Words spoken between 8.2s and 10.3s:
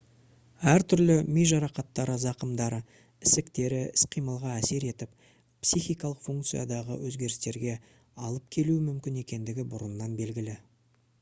әлып келуі мүмкін екендігі бұрыннан